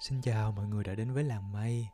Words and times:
Xin 0.00 0.20
chào 0.22 0.52
mọi 0.52 0.66
người 0.66 0.84
đã 0.84 0.94
đến 0.94 1.12
với 1.12 1.24
làng 1.24 1.52
mây. 1.52 1.88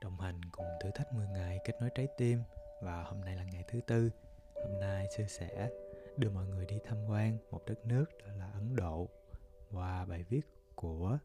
Đồng 0.00 0.20
hành 0.20 0.40
cùng 0.52 0.66
thử 0.80 0.90
thách 0.94 1.12
10 1.12 1.26
ngày 1.26 1.58
kết 1.64 1.72
nối 1.80 1.90
trái 1.94 2.08
tim. 2.16 2.42
Và 2.82 3.02
hôm 3.02 3.20
nay 3.20 3.36
là 3.36 3.44
ngày 3.44 3.64
thứ 3.68 3.80
tư. 3.86 4.10
Hôm 4.54 4.80
nay 4.80 5.06
sư 5.16 5.24
sẽ 5.28 5.68
đưa 6.16 6.30
mọi 6.30 6.46
người 6.46 6.66
đi 6.66 6.78
tham 6.84 6.98
quan 7.08 7.38
một 7.50 7.60
đất 7.66 7.86
nước 7.86 8.04
đó 8.18 8.26
là 8.38 8.50
Ấn 8.54 8.76
Độ. 8.76 9.08
Qua 9.72 10.04
bài 10.04 10.24
viết 10.28 10.40
của 10.74 11.18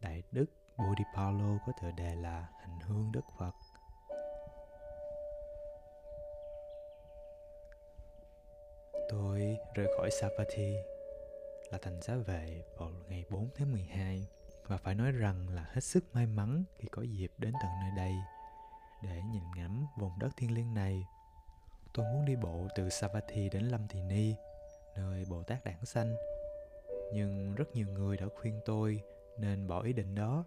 Đại 0.00 0.22
Đức 0.32 0.46
Bodhipalo 0.76 1.58
có 1.66 1.72
tựa 1.82 1.90
đề 1.96 2.14
là 2.14 2.48
Hành 2.60 2.80
hương 2.80 3.12
Đức 3.12 3.24
Phật. 3.38 3.52
Tôi 9.08 9.58
rời 9.74 9.86
khỏi 9.96 10.10
Sapati 10.10 10.74
là 11.70 11.78
thành 11.82 12.02
giá 12.02 12.14
vệ 12.14 12.64
vào 12.76 12.90
ngày 13.08 13.24
4 13.30 13.48
tháng 13.54 13.72
12 13.72 14.28
và 14.66 14.76
phải 14.76 14.94
nói 14.94 15.12
rằng 15.12 15.48
là 15.48 15.66
hết 15.72 15.80
sức 15.80 16.04
may 16.14 16.26
mắn 16.26 16.64
khi 16.78 16.88
có 16.92 17.02
dịp 17.02 17.32
đến 17.38 17.52
tận 17.62 17.70
nơi 17.80 17.90
đây 17.96 18.14
để 19.02 19.22
nhìn 19.32 19.42
ngắm 19.56 19.86
vùng 19.96 20.18
đất 20.18 20.28
thiêng 20.36 20.54
liêng 20.54 20.74
này. 20.74 21.06
Tôi 21.94 22.06
muốn 22.06 22.24
đi 22.24 22.36
bộ 22.36 22.68
từ 22.74 22.88
Savatthi 22.88 23.48
đến 23.48 23.62
Lâm 23.62 23.88
Thị 23.88 24.02
Ni, 24.02 24.34
nơi 24.96 25.24
Bồ 25.30 25.42
Tát 25.42 25.64
Đản 25.64 25.84
Sanh. 25.84 26.16
Nhưng 27.12 27.54
rất 27.54 27.74
nhiều 27.74 27.86
người 27.88 28.16
đã 28.16 28.26
khuyên 28.40 28.60
tôi 28.64 29.00
nên 29.38 29.68
bỏ 29.68 29.82
ý 29.82 29.92
định 29.92 30.14
đó. 30.14 30.44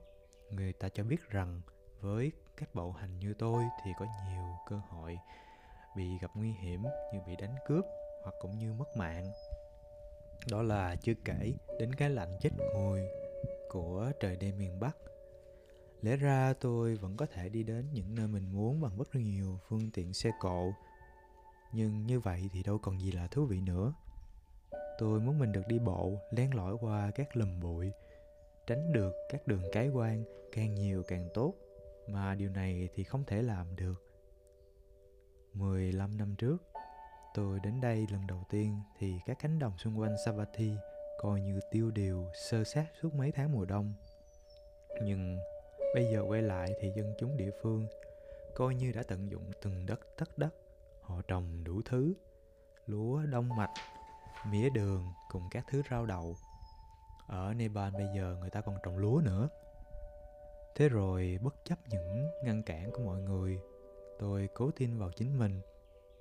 Người 0.52 0.74
ta 0.74 0.90
cho 0.90 1.04
biết 1.04 1.30
rằng 1.30 1.62
với 2.02 2.32
cách 2.58 2.70
bộ 2.76 2.92
hành 2.92 3.20
như 3.20 3.34
tôi 3.40 3.64
thì 3.84 3.92
có 4.00 4.06
nhiều 4.06 4.44
cơ 4.70 4.82
hội 4.90 5.18
bị 5.96 6.18
gặp 6.22 6.32
nguy 6.36 6.52
hiểm 6.52 6.84
như 7.14 7.20
bị 7.28 7.36
đánh 7.36 7.56
cướp 7.68 7.86
hoặc 8.24 8.34
cũng 8.42 8.58
như 8.60 8.74
mất 8.74 8.98
mạng. 8.98 9.32
Đó 10.52 10.62
là 10.62 10.96
chưa 10.96 11.14
kể 11.26 11.54
đến 11.80 11.96
cái 11.96 12.10
lạnh 12.10 12.38
chết 12.42 12.50
người 12.58 13.08
của 13.70 14.12
trời 14.20 14.36
đêm 14.36 14.58
miền 14.58 14.80
Bắc. 14.80 14.98
Lẽ 16.02 16.16
ra 16.16 16.54
tôi 16.54 16.96
vẫn 16.96 17.18
có 17.18 17.26
thể 17.26 17.50
đi 17.50 17.64
đến 17.64 17.86
những 17.94 18.16
nơi 18.16 18.28
mình 18.28 18.52
muốn 18.52 18.82
bằng 18.82 18.98
rất 18.98 19.16
nhiều 19.16 19.60
phương 19.68 19.92
tiện 19.94 20.14
xe 20.14 20.32
cộ. 20.40 20.74
Nhưng 21.74 22.06
như 22.06 22.20
vậy 22.20 22.50
thì 22.54 22.64
đâu 22.64 22.78
còn 22.78 23.00
gì 23.00 23.12
là 23.12 23.28
thú 23.28 23.46
vị 23.46 23.62
nữa. 23.62 23.94
Tôi 24.98 25.20
muốn 25.20 25.40
mình 25.40 25.52
được 25.52 25.68
đi 25.68 25.80
bộ, 25.80 26.18
len 26.32 26.56
lỏi 26.56 26.76
qua 26.82 27.12
các 27.16 27.38
lùm 27.38 27.60
bụi, 27.60 27.92
tránh 28.68 28.94
được 28.94 29.14
các 29.30 29.48
đường 29.48 29.64
cái 29.72 29.90
quan 29.90 30.24
càng 30.52 30.76
nhiều 30.76 31.04
càng 31.08 31.30
tốt, 31.34 31.54
mà 32.08 32.36
điều 32.36 32.50
này 32.50 32.90
thì 32.96 33.04
không 33.04 33.24
thể 33.28 33.42
làm 33.42 33.76
được. 33.76 34.04
15 35.54 36.18
năm 36.18 36.36
trước, 36.36 36.58
tôi 37.34 37.60
đến 37.64 37.82
đây 37.82 38.08
lần 38.12 38.28
đầu 38.28 38.44
tiên 38.50 38.80
thì 39.00 39.20
các 39.26 39.38
cánh 39.40 39.60
đồng 39.60 39.78
xung 39.78 40.00
quanh 40.00 40.16
Savatthi 40.26 40.72
coi 41.18 41.42
như 41.42 41.60
tiêu 41.72 41.92
điều 41.92 42.32
sơ 42.34 42.64
sát 42.64 42.86
suốt 43.02 43.14
mấy 43.14 43.32
tháng 43.32 43.52
mùa 43.52 43.66
đông. 43.66 43.94
Nhưng 45.04 45.38
bây 45.96 46.06
giờ 46.12 46.24
quay 46.28 46.42
lại 46.42 46.74
thì 46.82 46.92
dân 46.96 47.14
chúng 47.20 47.38
địa 47.38 47.52
phương 47.62 47.88
coi 48.56 48.76
như 48.76 48.92
đã 48.92 49.04
tận 49.08 49.32
dụng 49.32 49.52
từng 49.62 49.86
đất 49.86 50.00
tất 50.18 50.38
đất, 50.38 50.56
họ 51.02 51.22
trồng 51.28 51.64
đủ 51.64 51.82
thứ, 51.86 52.14
lúa, 52.86 53.22
đông 53.32 53.50
mạch, 53.58 53.74
mía 54.52 54.70
đường 54.70 55.06
cùng 55.32 55.44
các 55.52 55.66
thứ 55.72 55.82
rau 55.92 56.06
đậu. 56.06 56.36
Ở 57.28 57.54
nepal 57.54 57.94
bây 57.94 58.08
giờ 58.16 58.38
người 58.40 58.50
ta 58.50 58.62
còn 58.62 58.76
trồng 58.84 58.98
lúa 58.98 59.22
nữa. 59.24 59.50
Thế 60.76 60.90
rồi 60.90 61.40
bất 61.42 61.56
chấp 61.66 61.80
những 61.90 62.30
ngăn 62.44 62.64
cản 62.64 62.92
của 62.92 63.02
mọi 63.04 63.22
người, 63.22 63.60
tôi 64.20 64.50
cố 64.54 64.72
tin 64.72 64.98
vào 64.98 65.12
chính 65.12 65.40
mình, 65.40 65.62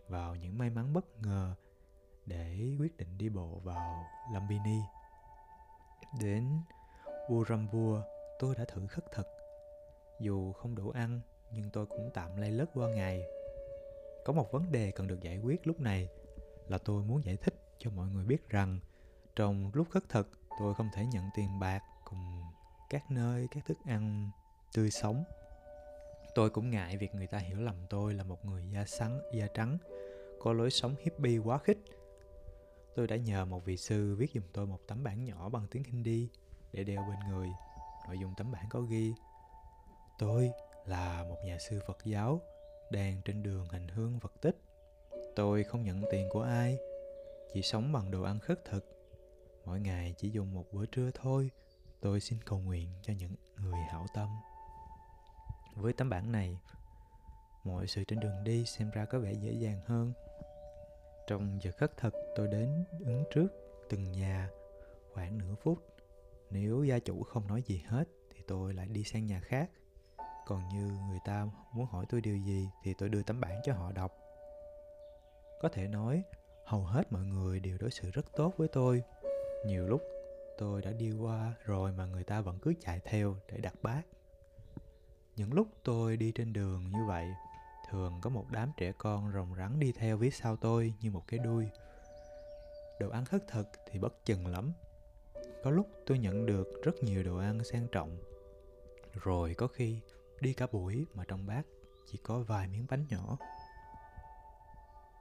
vào 0.08 0.34
những 0.34 0.58
may 0.58 0.70
mắn 0.70 0.92
bất 0.92 1.04
ngờ 1.22 1.54
để 2.26 2.76
quyết 2.78 2.96
định 2.96 3.18
đi 3.18 3.28
bộ 3.28 3.60
vào 3.64 4.04
Lumbini. 4.32 4.80
Đến 6.20 6.48
Urampur, 7.32 8.00
tôi 8.38 8.54
đã 8.58 8.64
thử 8.64 8.86
khất 8.86 9.12
thực. 9.12 9.26
Dù 10.20 10.52
không 10.52 10.74
đủ 10.74 10.90
ăn, 10.90 11.20
nhưng 11.52 11.70
tôi 11.70 11.86
cũng 11.86 12.10
tạm 12.14 12.36
lay 12.36 12.50
lất 12.50 12.70
qua 12.74 12.88
ngày. 12.88 13.22
Có 14.24 14.32
một 14.32 14.52
vấn 14.52 14.72
đề 14.72 14.90
cần 14.90 15.06
được 15.06 15.20
giải 15.20 15.38
quyết 15.38 15.66
lúc 15.66 15.80
này 15.80 16.08
là 16.68 16.78
tôi 16.78 17.02
muốn 17.02 17.24
giải 17.24 17.36
thích 17.36 17.54
cho 17.78 17.90
mọi 17.90 18.08
người 18.08 18.24
biết 18.24 18.48
rằng 18.48 18.78
trong 19.36 19.70
lúc 19.74 19.90
khất 19.90 20.08
thực 20.08 20.28
tôi 20.58 20.74
không 20.74 20.88
thể 20.94 21.06
nhận 21.06 21.24
tiền 21.34 21.60
bạc 21.60 21.82
cùng 22.04 22.42
các 22.90 23.10
nơi 23.10 23.48
các 23.50 23.64
thức 23.66 23.78
ăn 23.86 24.30
tươi 24.74 24.90
sống 24.90 25.24
tôi 26.34 26.50
cũng 26.50 26.70
ngại 26.70 26.96
việc 26.96 27.14
người 27.14 27.26
ta 27.26 27.38
hiểu 27.38 27.60
lầm 27.60 27.74
tôi 27.90 28.14
là 28.14 28.24
một 28.24 28.44
người 28.44 28.64
da 28.72 28.84
sắn 28.84 29.20
da 29.32 29.46
trắng 29.54 29.78
có 30.40 30.52
lối 30.52 30.70
sống 30.70 30.94
hippie 31.00 31.38
quá 31.38 31.58
khích 31.58 31.78
Tôi 32.96 33.06
đã 33.06 33.16
nhờ 33.16 33.44
một 33.44 33.64
vị 33.64 33.76
sư 33.76 34.14
viết 34.18 34.30
giùm 34.34 34.42
tôi 34.52 34.66
một 34.66 34.78
tấm 34.86 35.04
bản 35.04 35.24
nhỏ 35.24 35.48
bằng 35.48 35.66
tiếng 35.70 35.84
Hindi 35.84 36.28
để 36.72 36.84
đeo 36.84 37.04
bên 37.08 37.18
người. 37.28 37.48
Nội 38.06 38.18
dung 38.18 38.34
tấm 38.36 38.52
bản 38.52 38.64
có 38.70 38.80
ghi 38.80 39.14
Tôi 40.18 40.50
là 40.86 41.24
một 41.28 41.36
nhà 41.44 41.58
sư 41.58 41.80
Phật 41.86 41.98
giáo 42.04 42.40
đang 42.90 43.22
trên 43.24 43.42
đường 43.42 43.68
hành 43.68 43.88
hương 43.88 44.20
Phật 44.20 44.32
tích. 44.42 44.56
Tôi 45.36 45.64
không 45.64 45.82
nhận 45.82 46.02
tiền 46.10 46.28
của 46.30 46.42
ai, 46.42 46.78
chỉ 47.54 47.62
sống 47.62 47.92
bằng 47.92 48.10
đồ 48.10 48.22
ăn 48.22 48.38
khất 48.38 48.64
thực. 48.64 48.84
Mỗi 49.64 49.80
ngày 49.80 50.14
chỉ 50.18 50.30
dùng 50.30 50.54
một 50.54 50.64
bữa 50.72 50.86
trưa 50.86 51.10
thôi. 51.14 51.50
Tôi 52.00 52.20
xin 52.20 52.38
cầu 52.44 52.58
nguyện 52.58 52.88
cho 53.02 53.12
những 53.18 53.34
người 53.56 53.80
hảo 53.90 54.06
tâm. 54.14 54.28
Với 55.74 55.92
tấm 55.92 56.10
bản 56.10 56.32
này, 56.32 56.58
mọi 57.64 57.86
sự 57.86 58.04
trên 58.04 58.20
đường 58.20 58.44
đi 58.44 58.64
xem 58.64 58.90
ra 58.90 59.04
có 59.04 59.18
vẻ 59.18 59.32
dễ 59.32 59.52
dàng 59.52 59.80
hơn 59.86 60.12
trong 61.26 61.58
giờ 61.62 61.70
khắc 61.76 61.96
thực 61.96 62.14
tôi 62.36 62.48
đến 62.48 62.84
ứng 63.04 63.24
trước 63.34 63.48
từng 63.88 64.12
nhà 64.12 64.50
khoảng 65.12 65.38
nửa 65.38 65.54
phút. 65.62 65.78
Nếu 66.50 66.84
gia 66.84 66.98
chủ 66.98 67.22
không 67.22 67.46
nói 67.46 67.62
gì 67.66 67.82
hết, 67.86 68.04
thì 68.30 68.40
tôi 68.48 68.74
lại 68.74 68.86
đi 68.88 69.04
sang 69.04 69.26
nhà 69.26 69.40
khác. 69.40 69.70
Còn 70.46 70.68
như 70.68 70.90
người 71.08 71.18
ta 71.24 71.46
muốn 71.72 71.86
hỏi 71.86 72.06
tôi 72.08 72.20
điều 72.20 72.36
gì, 72.36 72.68
thì 72.82 72.94
tôi 72.98 73.08
đưa 73.08 73.22
tấm 73.22 73.40
bản 73.40 73.60
cho 73.64 73.72
họ 73.72 73.92
đọc. 73.92 74.12
Có 75.62 75.68
thể 75.68 75.88
nói, 75.88 76.22
hầu 76.64 76.84
hết 76.84 77.12
mọi 77.12 77.22
người 77.22 77.60
đều 77.60 77.78
đối 77.78 77.90
xử 77.90 78.10
rất 78.10 78.26
tốt 78.36 78.54
với 78.56 78.68
tôi. 78.68 79.02
Nhiều 79.66 79.86
lúc, 79.86 80.02
tôi 80.58 80.82
đã 80.82 80.92
đi 80.92 81.12
qua 81.12 81.54
rồi 81.64 81.92
mà 81.92 82.06
người 82.06 82.24
ta 82.24 82.40
vẫn 82.40 82.58
cứ 82.58 82.74
chạy 82.80 83.00
theo 83.04 83.36
để 83.48 83.58
đặt 83.58 83.74
bát. 83.82 84.02
Những 85.36 85.54
lúc 85.54 85.68
tôi 85.82 86.16
đi 86.16 86.32
trên 86.34 86.52
đường 86.52 86.90
như 86.90 87.04
vậy 87.06 87.28
thường 87.90 88.18
có 88.22 88.30
một 88.30 88.46
đám 88.50 88.72
trẻ 88.76 88.92
con 88.98 89.32
rồng 89.32 89.54
rắn 89.58 89.80
đi 89.80 89.92
theo 89.92 90.18
phía 90.18 90.30
sau 90.30 90.56
tôi 90.56 90.94
như 91.00 91.10
một 91.10 91.22
cái 91.26 91.38
đuôi. 91.38 91.68
Đồ 93.00 93.10
ăn 93.10 93.24
khất 93.24 93.48
thực 93.48 93.68
thì 93.90 93.98
bất 93.98 94.24
chừng 94.24 94.46
lắm. 94.46 94.72
Có 95.64 95.70
lúc 95.70 95.86
tôi 96.06 96.18
nhận 96.18 96.46
được 96.46 96.68
rất 96.82 97.02
nhiều 97.02 97.22
đồ 97.22 97.36
ăn 97.36 97.64
sang 97.64 97.86
trọng. 97.92 98.18
Rồi 99.22 99.54
có 99.54 99.66
khi 99.66 100.00
đi 100.40 100.52
cả 100.52 100.66
buổi 100.72 101.06
mà 101.14 101.24
trong 101.28 101.46
bát 101.46 101.62
chỉ 102.06 102.18
có 102.18 102.38
vài 102.38 102.68
miếng 102.68 102.86
bánh 102.88 103.06
nhỏ. 103.08 103.38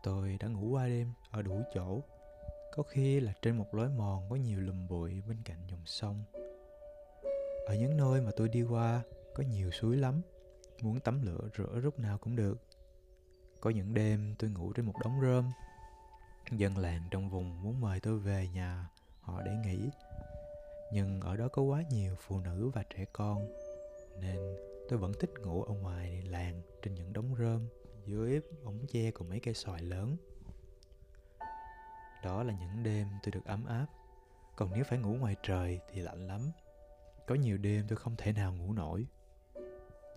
Tôi 0.04 0.38
đã 0.40 0.48
ngủ 0.48 0.70
qua 0.70 0.88
đêm 0.88 1.14
ở 1.32 1.42
đủ 1.42 1.62
chỗ. 1.74 2.02
Có 2.76 2.84
khi 2.84 3.20
là 3.20 3.34
trên 3.42 3.58
một 3.58 3.76
lối 3.76 3.90
mòn 3.90 4.30
có 4.30 4.36
nhiều 4.36 4.60
lùm 4.60 4.88
bụi 4.88 5.22
bên 5.28 5.38
cạnh 5.46 5.68
dòng 5.70 5.86
sông. 5.86 6.24
Ở 7.66 7.76
những 7.76 7.98
nơi 7.98 8.22
mà 8.22 8.32
tôi 8.36 8.50
đi 8.50 8.64
qua 8.64 9.02
có 9.36 9.44
nhiều 9.44 9.72
suối 9.72 9.98
lắm 9.98 10.22
muốn 10.82 11.00
tắm 11.00 11.22
lửa 11.22 11.50
rửa 11.58 11.80
lúc 11.84 12.00
nào 12.00 12.18
cũng 12.18 12.36
được. 12.36 12.58
Có 13.62 13.70
những 13.70 13.94
đêm 13.94 14.36
tôi 14.40 14.50
ngủ 14.50 14.74
trên 14.74 14.86
một 14.86 14.94
đống 15.04 15.22
rơm. 15.22 15.52
Dân 16.52 16.78
làng 16.78 17.02
trong 17.12 17.30
vùng 17.30 17.62
muốn 17.62 17.82
mời 17.82 18.00
tôi 18.00 18.20
về 18.20 18.48
nhà, 18.54 18.90
họ 19.22 19.42
để 19.42 19.52
nghỉ. 19.56 19.90
Nhưng 20.94 21.22
ở 21.22 21.38
đó 21.38 21.48
có 21.48 21.62
quá 21.62 21.84
nhiều 21.90 22.16
phụ 22.20 22.40
nữ 22.40 22.70
và 22.74 22.84
trẻ 22.84 23.06
con, 23.14 23.48
nên 24.22 24.38
tôi 24.90 25.00
vẫn 25.00 25.12
thích 25.20 25.32
ngủ 25.40 25.64
ở 25.64 25.74
ngoài 25.74 26.22
làng 26.22 26.62
trên 26.82 26.96
những 26.96 27.14
đống 27.14 27.36
rơm, 27.40 27.68
dưới 28.06 28.42
ống 28.64 28.88
tre 28.88 29.12
của 29.12 29.26
mấy 29.26 29.40
cây 29.40 29.54
xoài 29.54 29.82
lớn. 29.82 30.18
Đó 32.24 32.44
là 32.44 32.54
những 32.54 32.84
đêm 32.84 33.08
tôi 33.24 33.32
được 33.32 33.46
ấm 33.46 33.66
áp. 33.66 33.86
Còn 34.56 34.72
nếu 34.74 34.84
phải 34.84 35.00
ngủ 35.00 35.14
ngoài 35.14 35.36
trời 35.44 35.80
thì 35.92 36.02
lạnh 36.02 36.28
lắm. 36.28 36.52
Có 37.28 37.36
nhiều 37.36 37.58
đêm 37.58 37.86
tôi 37.88 37.98
không 37.98 38.16
thể 38.18 38.32
nào 38.32 38.54
ngủ 38.54 38.74
nổi 38.74 39.06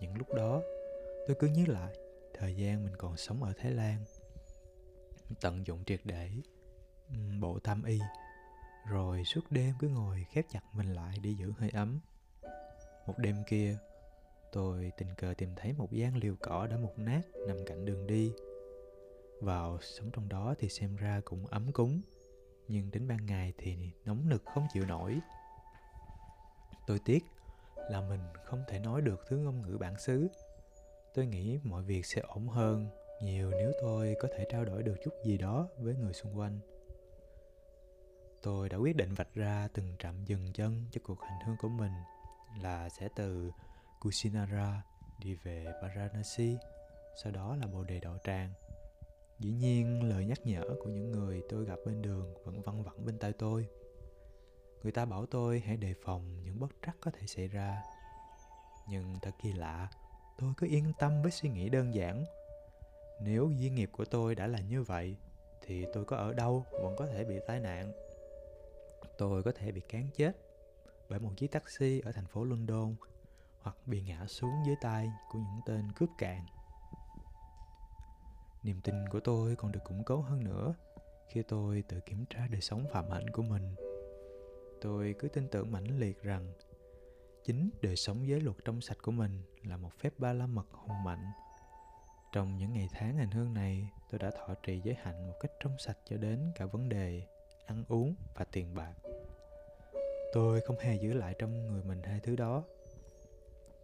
những 0.01 0.17
lúc 0.17 0.33
đó, 0.33 0.61
tôi 1.27 1.35
cứ 1.39 1.47
nhớ 1.47 1.63
lại 1.67 1.95
thời 2.33 2.55
gian 2.55 2.83
mình 2.83 2.95
còn 2.97 3.17
sống 3.17 3.43
ở 3.43 3.53
thái 3.57 3.71
lan. 3.71 4.05
Tận 5.41 5.67
dụng 5.67 5.83
triệt 5.85 5.99
để 6.03 6.31
bộ 7.39 7.59
tam 7.59 7.83
y, 7.83 7.99
rồi 8.89 9.23
suốt 9.23 9.41
đêm 9.49 9.73
cứ 9.79 9.87
ngồi 9.87 10.25
khép 10.29 10.45
chặt 10.49 10.61
mình 10.73 10.93
lại 10.93 11.17
để 11.23 11.29
giữ 11.29 11.53
hơi 11.57 11.69
ấm. 11.69 11.99
Một 13.07 13.17
đêm 13.17 13.35
kia, 13.47 13.77
tôi 14.51 14.91
tình 14.97 15.15
cờ 15.17 15.33
tìm 15.37 15.49
thấy 15.55 15.73
một 15.73 15.91
gian 15.91 16.17
liều 16.17 16.35
cỏ 16.41 16.67
đã 16.67 16.77
mục 16.77 16.99
nát 16.99 17.21
nằm 17.47 17.57
cạnh 17.65 17.85
đường 17.85 18.07
đi. 18.07 18.31
Vào 19.41 19.77
sống 19.81 20.11
trong 20.11 20.29
đó 20.29 20.55
thì 20.59 20.69
xem 20.69 20.95
ra 20.95 21.21
cũng 21.25 21.45
ấm 21.45 21.71
cúng, 21.71 22.01
nhưng 22.67 22.91
đến 22.91 23.07
ban 23.07 23.25
ngày 23.25 23.53
thì 23.57 23.91
nóng 24.05 24.29
nực 24.29 24.43
không 24.45 24.67
chịu 24.73 24.85
nổi. 24.85 25.19
Tôi 26.87 26.99
tiếc 27.05 27.25
là 27.89 28.01
mình 28.01 28.19
không 28.43 28.63
thể 28.67 28.79
nói 28.79 29.01
được 29.01 29.23
thứ 29.27 29.37
ngôn 29.37 29.61
ngữ 29.61 29.77
bản 29.77 29.97
xứ 29.97 30.27
tôi 31.13 31.25
nghĩ 31.25 31.59
mọi 31.63 31.83
việc 31.83 32.05
sẽ 32.05 32.21
ổn 32.21 32.47
hơn 32.47 32.87
nhiều 33.21 33.51
nếu 33.51 33.71
tôi 33.81 34.15
có 34.21 34.27
thể 34.37 34.45
trao 34.51 34.65
đổi 34.65 34.83
được 34.83 34.95
chút 35.03 35.11
gì 35.25 35.37
đó 35.37 35.67
với 35.77 35.95
người 35.95 36.13
xung 36.13 36.37
quanh 36.37 36.59
tôi 38.41 38.69
đã 38.69 38.77
quyết 38.77 38.95
định 38.95 39.13
vạch 39.13 39.33
ra 39.33 39.67
từng 39.73 39.95
trạm 39.99 40.25
dừng 40.25 40.53
chân 40.53 40.85
cho 40.91 41.01
cuộc 41.03 41.21
hành 41.21 41.39
hương 41.47 41.55
của 41.61 41.69
mình 41.69 41.91
là 42.61 42.89
sẽ 42.89 43.09
từ 43.15 43.51
Kusinara 43.99 44.83
đi 45.19 45.35
về 45.43 45.65
Varanasi, 45.81 46.57
sau 47.23 47.31
đó 47.31 47.55
là 47.55 47.67
Bồ 47.67 47.83
Đề 47.83 47.99
Đạo 47.99 48.17
Tràng. 48.23 48.53
Dĩ 49.39 49.51
nhiên, 49.51 50.09
lời 50.09 50.25
nhắc 50.25 50.45
nhở 50.45 50.63
của 50.79 50.89
những 50.89 51.11
người 51.11 51.41
tôi 51.49 51.65
gặp 51.65 51.79
bên 51.85 52.01
đường 52.01 52.33
vẫn 52.45 52.61
văng 52.61 52.83
vẳng 52.83 53.05
bên 53.05 53.19
tai 53.19 53.33
tôi. 53.33 53.67
Người 54.83 54.91
ta 54.91 55.05
bảo 55.05 55.25
tôi 55.25 55.63
hãy 55.65 55.77
đề 55.77 55.93
phòng 56.05 56.43
những 56.43 56.59
bất 56.59 56.71
trắc 56.85 56.95
có 57.01 57.11
thể 57.11 57.27
xảy 57.27 57.47
ra. 57.47 57.81
Nhưng 58.89 59.15
thật 59.21 59.31
kỳ 59.41 59.53
lạ, 59.53 59.87
tôi 60.37 60.53
cứ 60.57 60.67
yên 60.67 60.93
tâm 60.99 61.21
với 61.21 61.31
suy 61.31 61.49
nghĩ 61.49 61.69
đơn 61.69 61.93
giản. 61.93 62.25
Nếu 63.21 63.49
duyên 63.49 63.75
nghiệp 63.75 63.89
của 63.91 64.05
tôi 64.05 64.35
đã 64.35 64.47
là 64.47 64.59
như 64.59 64.83
vậy, 64.83 65.15
thì 65.61 65.85
tôi 65.93 66.05
có 66.05 66.17
ở 66.17 66.33
đâu 66.33 66.65
vẫn 66.71 66.95
có 66.97 67.07
thể 67.07 67.23
bị 67.23 67.35
tai 67.47 67.59
nạn. 67.59 67.91
Tôi 69.17 69.43
có 69.43 69.51
thể 69.55 69.71
bị 69.71 69.81
cán 69.89 70.07
chết 70.15 70.31
bởi 71.09 71.19
một 71.19 71.31
chiếc 71.37 71.51
taxi 71.51 71.99
ở 71.99 72.11
thành 72.11 72.27
phố 72.27 72.43
London 72.43 72.95
hoặc 73.61 73.75
bị 73.85 74.01
ngã 74.01 74.25
xuống 74.27 74.63
dưới 74.65 74.75
tay 74.81 75.11
của 75.31 75.39
những 75.39 75.61
tên 75.65 75.91
cướp 75.95 76.09
cạn. 76.17 76.45
Niềm 78.63 78.81
tin 78.81 79.09
của 79.09 79.19
tôi 79.19 79.55
còn 79.55 79.71
được 79.71 79.83
củng 79.83 80.03
cố 80.03 80.21
hơn 80.21 80.43
nữa 80.43 80.73
khi 81.29 81.43
tôi 81.47 81.83
tự 81.89 81.99
kiểm 81.99 82.25
tra 82.29 82.47
đời 82.51 82.61
sống 82.61 82.85
phạm 82.91 83.11
hạnh 83.11 83.29
của 83.29 83.43
mình. 83.43 83.75
Tôi 84.81 85.15
cứ 85.19 85.27
tin 85.27 85.47
tưởng 85.47 85.71
mãnh 85.71 85.99
liệt 85.99 86.23
rằng 86.23 86.53
chính 87.43 87.69
đời 87.81 87.95
sống 87.95 88.27
giới 88.27 88.41
luật 88.41 88.57
trong 88.65 88.81
sạch 88.81 88.97
của 89.01 89.11
mình 89.11 89.41
là 89.63 89.77
một 89.77 89.91
phép 89.99 90.13
ba 90.17 90.33
la 90.33 90.47
mật 90.47 90.67
hùng 90.71 91.03
mạnh. 91.03 91.25
Trong 92.31 92.57
những 92.57 92.73
ngày 92.73 92.89
tháng 92.91 93.17
hành 93.17 93.31
hương 93.31 93.53
này, 93.53 93.89
tôi 94.11 94.19
đã 94.19 94.31
thọ 94.31 94.53
trì 94.63 94.81
giới 94.83 94.95
hạnh 95.01 95.27
một 95.27 95.35
cách 95.39 95.51
trong 95.59 95.77
sạch 95.79 95.97
cho 96.09 96.17
đến 96.17 96.51
cả 96.55 96.65
vấn 96.65 96.89
đề 96.89 97.27
ăn 97.65 97.83
uống 97.87 98.15
và 98.35 98.45
tiền 98.51 98.75
bạc. 98.75 98.93
Tôi 100.33 100.61
không 100.61 100.79
hề 100.79 100.95
giữ 100.95 101.13
lại 101.13 101.35
trong 101.39 101.67
người 101.67 101.83
mình 101.83 102.03
hai 102.03 102.19
thứ 102.19 102.35
đó. 102.35 102.63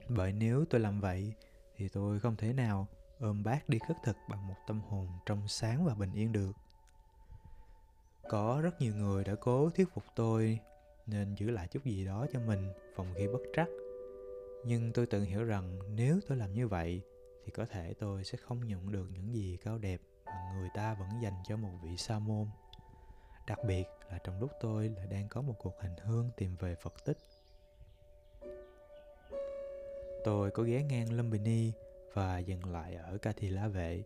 Bởi 0.09 0.33
nếu 0.33 0.65
tôi 0.69 0.81
làm 0.81 1.01
vậy 1.01 1.33
thì 1.75 1.89
tôi 1.89 2.19
không 2.19 2.35
thể 2.35 2.53
nào 2.53 2.87
ôm 3.19 3.43
bác 3.43 3.69
đi 3.69 3.79
khất 3.87 3.97
thực 4.03 4.15
bằng 4.29 4.47
một 4.47 4.55
tâm 4.67 4.81
hồn 4.81 5.07
trong 5.25 5.47
sáng 5.47 5.85
và 5.85 5.95
bình 5.95 6.13
yên 6.13 6.31
được. 6.31 6.51
Có 8.29 8.59
rất 8.63 8.81
nhiều 8.81 8.95
người 8.95 9.23
đã 9.23 9.35
cố 9.35 9.69
thuyết 9.69 9.87
phục 9.93 10.03
tôi 10.15 10.59
nên 11.07 11.35
giữ 11.35 11.49
lại 11.49 11.67
chút 11.67 11.83
gì 11.83 12.05
đó 12.05 12.25
cho 12.33 12.39
mình 12.39 12.73
phòng 12.95 13.13
khi 13.15 13.27
bất 13.27 13.41
trắc. 13.55 13.67
Nhưng 14.63 14.93
tôi 14.93 15.05
tự 15.05 15.23
hiểu 15.23 15.43
rằng 15.43 15.79
nếu 15.95 16.19
tôi 16.27 16.37
làm 16.37 16.53
như 16.53 16.67
vậy 16.67 17.01
thì 17.45 17.51
có 17.51 17.65
thể 17.65 17.93
tôi 17.99 18.23
sẽ 18.23 18.37
không 18.37 18.67
nhận 18.67 18.91
được 18.91 19.07
những 19.13 19.33
gì 19.33 19.57
cao 19.63 19.77
đẹp 19.77 20.01
mà 20.25 20.53
người 20.59 20.69
ta 20.75 20.93
vẫn 20.93 21.09
dành 21.21 21.33
cho 21.47 21.57
một 21.57 21.71
vị 21.83 21.97
sa 21.97 22.19
môn. 22.19 22.47
Đặc 23.47 23.59
biệt 23.67 23.85
là 24.11 24.17
trong 24.23 24.39
lúc 24.39 24.51
tôi 24.61 24.89
lại 24.89 25.07
đang 25.07 25.27
có 25.29 25.41
một 25.41 25.55
cuộc 25.59 25.81
hành 25.81 25.95
hương 25.97 26.29
tìm 26.37 26.55
về 26.59 26.75
Phật 26.75 27.05
tích. 27.05 27.17
Tôi 30.23 30.51
có 30.51 30.63
ghé 30.63 30.83
ngang 30.83 31.13
Lumbini 31.13 31.71
và 32.13 32.39
dừng 32.39 32.65
lại 32.65 32.95
ở 32.95 33.17
Kathila 33.17 33.67
Vệ. 33.67 34.03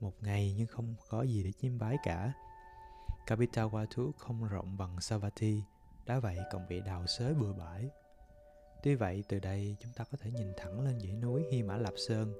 Một 0.00 0.12
ngày 0.20 0.54
nhưng 0.56 0.66
không 0.66 0.94
có 1.08 1.22
gì 1.22 1.42
để 1.42 1.52
chiêm 1.52 1.78
bái 1.78 1.96
cả. 2.02 2.32
Kapitawatu 3.26 4.12
không 4.12 4.44
rộng 4.44 4.76
bằng 4.76 5.00
Savati, 5.00 5.62
đã 6.06 6.18
vậy 6.18 6.38
còn 6.50 6.68
bị 6.68 6.80
đào 6.80 7.06
xới 7.06 7.34
bừa 7.34 7.52
bãi. 7.52 7.90
Tuy 8.82 8.94
vậy 8.94 9.24
từ 9.28 9.38
đây 9.38 9.76
chúng 9.80 9.92
ta 9.92 10.04
có 10.04 10.18
thể 10.20 10.30
nhìn 10.30 10.52
thẳng 10.56 10.80
lên 10.80 11.00
dãy 11.00 11.12
núi 11.12 11.44
Hy 11.50 11.62
Mã 11.62 11.76
Lạp 11.76 11.94
Sơn. 11.96 12.34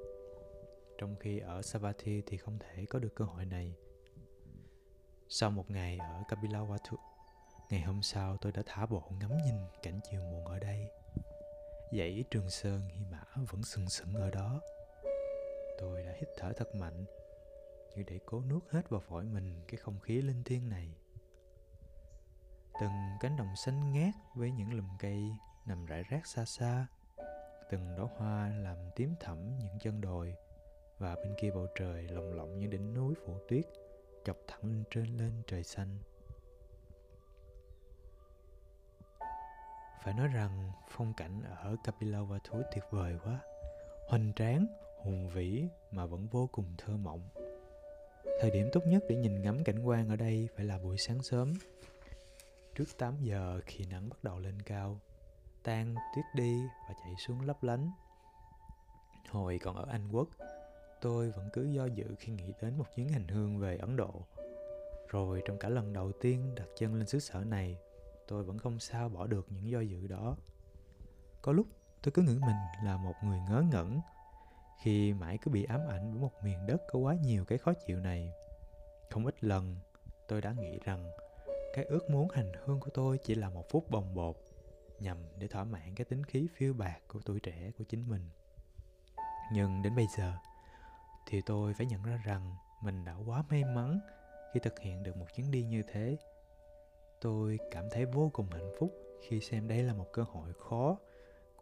Trong 0.98 1.16
khi 1.20 1.38
ở 1.38 1.62
Savatthi 1.62 2.22
thì 2.26 2.36
không 2.36 2.58
thể 2.58 2.84
có 2.90 2.98
được 2.98 3.14
cơ 3.14 3.24
hội 3.24 3.44
này. 3.44 3.74
Sau 5.28 5.50
một 5.50 5.70
ngày 5.70 5.98
ở 5.98 6.22
Kapilawatu, 6.28 6.96
ngày 7.70 7.80
hôm 7.80 8.02
sau 8.02 8.36
tôi 8.36 8.52
đã 8.52 8.62
thả 8.66 8.86
bộ 8.86 9.02
ngắm 9.20 9.30
nhìn 9.44 9.54
cảnh 9.82 10.00
chiều 10.10 10.20
muộn 10.20 10.44
ở 10.44 10.58
đây. 10.58 10.90
Dãy 11.92 12.24
Trường 12.30 12.50
Sơn 12.50 12.80
Hy 12.88 13.04
Mã 13.10 13.24
vẫn 13.50 13.62
sừng 13.62 13.88
sững 13.88 14.14
ở 14.14 14.30
đó. 14.30 14.60
Tôi 15.78 16.02
đã 16.02 16.12
hít 16.16 16.28
thở 16.36 16.52
thật 16.56 16.74
mạnh, 16.74 17.04
như 17.96 18.02
để 18.06 18.18
cố 18.26 18.40
nuốt 18.40 18.70
hết 18.70 18.88
vào 18.88 19.00
phổi 19.00 19.24
mình 19.24 19.54
cái 19.68 19.76
không 19.76 20.00
khí 20.00 20.22
linh 20.22 20.42
thiêng 20.42 20.68
này. 20.68 20.88
Từng 22.80 23.16
cánh 23.20 23.36
đồng 23.36 23.56
xanh 23.56 23.92
ngát 23.92 24.14
với 24.34 24.50
những 24.50 24.74
lùm 24.74 24.88
cây 24.98 25.36
nằm 25.66 25.86
rải 25.86 26.02
rác 26.02 26.26
xa 26.26 26.44
xa, 26.44 26.86
từng 27.70 27.96
đóa 27.96 28.06
hoa 28.16 28.48
làm 28.48 28.76
tím 28.96 29.14
thẫm 29.20 29.58
những 29.58 29.78
chân 29.80 30.00
đồi. 30.00 30.34
Và 30.98 31.14
bên 31.14 31.34
kia 31.40 31.50
bầu 31.50 31.66
trời 31.78 32.08
lồng 32.08 32.34
lộng 32.34 32.58
những 32.58 32.70
đỉnh 32.70 32.94
núi 32.94 33.14
phủ 33.26 33.34
tuyết 33.48 33.64
chọc 34.24 34.36
thẳng 34.46 34.62
lên 34.62 34.84
trên 34.90 35.16
lên 35.16 35.42
trời 35.46 35.62
xanh. 35.62 35.98
Phải 40.04 40.14
nói 40.14 40.28
rằng 40.28 40.72
phong 40.88 41.14
cảnh 41.16 41.42
ở 41.42 41.76
Kapilavatthu 41.84 42.62
tuyệt 42.74 42.84
vời 42.90 43.18
quá. 43.24 43.40
Hoành 44.08 44.32
tráng 44.36 44.66
hùng 45.02 45.28
vĩ 45.28 45.68
mà 45.90 46.06
vẫn 46.06 46.26
vô 46.26 46.48
cùng 46.52 46.74
thơ 46.78 46.96
mộng. 46.96 47.28
Thời 48.40 48.50
điểm 48.50 48.68
tốt 48.72 48.80
nhất 48.86 49.02
để 49.08 49.16
nhìn 49.16 49.42
ngắm 49.42 49.64
cảnh 49.64 49.82
quan 49.82 50.08
ở 50.08 50.16
đây 50.16 50.48
phải 50.56 50.64
là 50.64 50.78
buổi 50.78 50.98
sáng 50.98 51.22
sớm 51.22 51.54
trước 52.76 52.98
8 52.98 53.14
giờ 53.20 53.60
khi 53.66 53.84
nắng 53.90 54.08
bắt 54.08 54.24
đầu 54.24 54.38
lên 54.38 54.62
cao 54.62 55.00
tan 55.62 55.94
tuyết 56.14 56.24
đi 56.34 56.62
và 56.88 56.94
chạy 57.04 57.14
xuống 57.26 57.40
lấp 57.40 57.62
lánh. 57.62 57.90
Hồi 59.30 59.58
còn 59.62 59.76
ở 59.76 59.86
anh 59.88 60.08
quốc, 60.12 60.28
tôi 61.00 61.30
vẫn 61.30 61.48
cứ 61.52 61.64
do 61.64 61.86
dự 61.86 62.14
khi 62.18 62.32
nghĩ 62.32 62.52
đến 62.62 62.78
một 62.78 62.84
chuyến 62.96 63.08
hành 63.08 63.28
hương 63.28 63.58
về 63.58 63.76
ấn 63.76 63.96
độ. 63.96 64.26
Rồi 65.08 65.42
trong 65.44 65.58
cả 65.58 65.68
lần 65.68 65.92
đầu 65.92 66.12
tiên 66.12 66.54
đặt 66.54 66.66
chân 66.78 66.94
lên 66.94 67.06
xứ 67.06 67.18
sở 67.18 67.44
này, 67.44 67.78
tôi 68.28 68.44
vẫn 68.44 68.58
không 68.58 68.78
sao 68.78 69.08
bỏ 69.08 69.26
được 69.26 69.46
những 69.50 69.70
do 69.70 69.80
dự 69.80 70.06
đó. 70.06 70.36
Có 71.42 71.52
lúc 71.52 71.66
tôi 72.02 72.12
cứ 72.12 72.22
nghĩ 72.22 72.38
mình 72.38 72.56
là 72.84 72.96
một 72.96 73.14
người 73.22 73.38
ngớ 73.48 73.62
ngẩn, 73.72 74.00
khi 74.82 75.12
mãi 75.12 75.38
cứ 75.42 75.50
bị 75.50 75.64
ám 75.64 75.80
ảnh 75.88 76.12
với 76.12 76.20
một 76.20 76.32
miền 76.42 76.66
đất 76.66 76.82
có 76.92 76.98
quá 76.98 77.14
nhiều 77.14 77.44
cái 77.44 77.58
khó 77.58 77.72
chịu 77.86 78.00
này. 78.00 78.32
Không 79.10 79.26
ít 79.26 79.44
lần 79.44 79.76
tôi 80.28 80.40
đã 80.40 80.52
nghĩ 80.52 80.78
rằng 80.84 81.10
cái 81.76 81.84
ước 81.84 82.10
muốn 82.10 82.28
hành 82.28 82.52
hương 82.64 82.80
của 82.80 82.90
tôi 82.94 83.18
chỉ 83.18 83.34
là 83.34 83.50
một 83.50 83.64
phút 83.70 83.90
bồng 83.90 84.14
bột 84.14 84.36
nhằm 85.00 85.16
để 85.38 85.48
thỏa 85.48 85.64
mãn 85.64 85.94
cái 85.94 86.04
tính 86.04 86.24
khí 86.24 86.48
phiêu 86.54 86.74
bạc 86.74 87.00
của 87.08 87.20
tuổi 87.24 87.40
trẻ 87.40 87.70
của 87.78 87.84
chính 87.84 88.08
mình. 88.08 88.30
Nhưng 89.52 89.82
đến 89.82 89.96
bây 89.96 90.06
giờ 90.18 90.32
thì 91.26 91.40
tôi 91.46 91.74
phải 91.74 91.86
nhận 91.86 92.02
ra 92.02 92.20
rằng 92.24 92.54
mình 92.82 93.04
đã 93.04 93.14
quá 93.26 93.44
may 93.50 93.64
mắn 93.64 94.00
khi 94.54 94.60
thực 94.60 94.80
hiện 94.80 95.02
được 95.02 95.16
một 95.16 95.26
chuyến 95.34 95.50
đi 95.50 95.64
như 95.64 95.82
thế. 95.92 96.16
Tôi 97.20 97.58
cảm 97.70 97.84
thấy 97.90 98.04
vô 98.04 98.30
cùng 98.32 98.50
hạnh 98.50 98.72
phúc 98.78 98.90
khi 99.28 99.40
xem 99.40 99.68
đây 99.68 99.82
là 99.82 99.92
một 99.92 100.06
cơ 100.12 100.22
hội 100.22 100.52
khó 100.52 100.98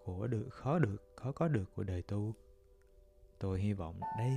của 0.05 0.27
được, 0.27 0.49
khó 0.51 0.79
được, 0.79 1.13
khó 1.17 1.33
có 1.33 1.49
được 1.49 1.67
của 1.77 1.85
đời 1.85 2.03
tu. 2.03 2.33
Tôi 3.39 3.61
hy 3.61 3.73
vọng 3.73 4.01
đây 4.19 4.33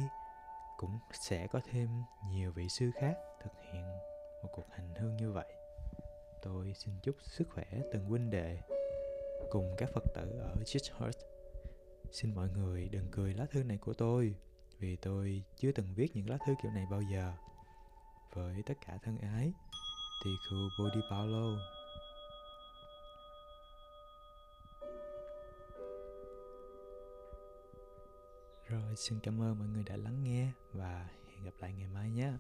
cũng 0.78 1.00
sẽ 1.14 1.48
có 1.48 1.60
thêm 1.72 1.90
nhiều 2.30 2.52
vị 2.52 2.70
sư 2.70 2.92
khác 2.96 3.18
thực 3.44 3.52
hiện 3.72 3.86
một 4.44 4.50
cuộc 4.54 4.66
hành 4.72 4.96
hương 4.96 5.18
như 5.18 5.32
vậy 5.32 5.57
tôi 6.48 6.74
xin 6.74 6.94
chúc 7.04 7.16
sức 7.22 7.48
khỏe 7.50 7.66
từng 7.92 8.06
huynh 8.06 8.30
đệ 8.30 8.58
cùng 9.50 9.76
các 9.78 9.90
phật 9.94 10.04
tử 10.16 10.40
ở 10.40 10.56
Chichhurst. 10.66 11.20
xin 12.12 12.36
mọi 12.36 12.50
người 12.50 12.90
đừng 12.90 13.08
cười 13.12 13.34
lá 13.34 13.46
thư 13.46 13.64
này 13.64 13.78
của 13.78 13.94
tôi, 13.94 14.36
vì 14.80 14.96
tôi 14.96 15.44
chưa 15.58 15.72
từng 15.72 15.94
viết 15.96 16.16
những 16.16 16.30
lá 16.30 16.38
thư 16.48 16.54
kiểu 16.64 16.72
này 16.72 16.86
bao 16.92 17.02
giờ. 17.02 17.34
Với 18.34 18.64
tất 18.66 18.74
cả 18.86 18.98
thân 19.04 19.18
ái 19.18 19.54
Tiku 20.24 20.56
Bodi 20.80 21.00
Paulo 21.12 21.58
Rồi, 28.68 28.96
xin 28.96 29.20
cảm 29.20 29.42
ơn 29.42 29.60
mọi 29.60 29.68
người 29.68 29.84
đã 29.84 29.98
lắng 29.98 30.24
nghe 30.24 30.52
và 30.74 31.10
hẹn 31.28 31.44
gặp 31.44 31.54
lại 31.60 31.74
ngày 31.74 31.88
mai 31.88 32.10
nhé. 32.10 32.32